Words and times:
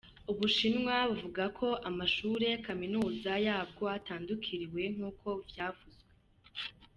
Ubushinwa 0.31 0.95
buvuga 1.09 1.43
ko 1.57 1.67
amashule 1.89 2.47
kaminuza 2.65 3.31
yabwo 3.47 3.83
atatandukiriwe 3.97 4.83
nkuko 4.95 5.27
vyavuzwe. 5.47 6.03